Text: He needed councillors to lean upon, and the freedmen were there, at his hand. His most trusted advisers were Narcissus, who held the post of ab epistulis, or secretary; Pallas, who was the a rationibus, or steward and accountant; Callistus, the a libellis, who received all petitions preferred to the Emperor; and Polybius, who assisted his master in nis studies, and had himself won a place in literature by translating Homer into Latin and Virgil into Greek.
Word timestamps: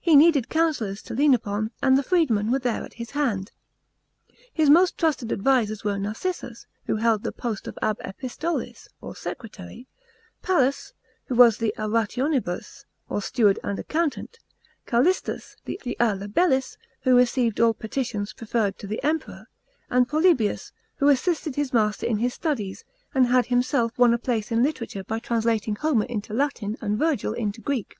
He 0.00 0.16
needed 0.16 0.48
councillors 0.48 1.00
to 1.02 1.14
lean 1.14 1.32
upon, 1.32 1.70
and 1.80 1.96
the 1.96 2.02
freedmen 2.02 2.50
were 2.50 2.58
there, 2.58 2.82
at 2.82 2.94
his 2.94 3.12
hand. 3.12 3.52
His 4.52 4.68
most 4.68 4.98
trusted 4.98 5.30
advisers 5.30 5.84
were 5.84 5.96
Narcissus, 5.96 6.66
who 6.86 6.96
held 6.96 7.22
the 7.22 7.30
post 7.30 7.68
of 7.68 7.78
ab 7.80 8.00
epistulis, 8.00 8.88
or 9.00 9.14
secretary; 9.14 9.86
Pallas, 10.42 10.92
who 11.26 11.36
was 11.36 11.58
the 11.58 11.72
a 11.76 11.88
rationibus, 11.88 12.84
or 13.08 13.22
steward 13.22 13.60
and 13.62 13.78
accountant; 13.78 14.40
Callistus, 14.88 15.54
the 15.66 15.78
a 16.00 16.16
libellis, 16.16 16.76
who 17.02 17.16
received 17.16 17.60
all 17.60 17.72
petitions 17.72 18.32
preferred 18.32 18.76
to 18.78 18.88
the 18.88 19.00
Emperor; 19.04 19.46
and 19.88 20.08
Polybius, 20.08 20.72
who 20.96 21.06
assisted 21.08 21.54
his 21.54 21.72
master 21.72 22.06
in 22.06 22.16
nis 22.16 22.34
studies, 22.34 22.82
and 23.14 23.28
had 23.28 23.46
himself 23.46 23.96
won 23.96 24.12
a 24.12 24.18
place 24.18 24.50
in 24.50 24.64
literature 24.64 25.04
by 25.04 25.20
translating 25.20 25.76
Homer 25.76 26.06
into 26.06 26.34
Latin 26.34 26.76
and 26.80 26.98
Virgil 26.98 27.34
into 27.34 27.60
Greek. 27.60 27.94